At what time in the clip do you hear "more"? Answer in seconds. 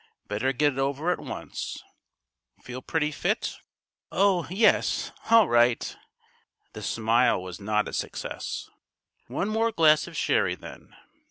9.49-9.71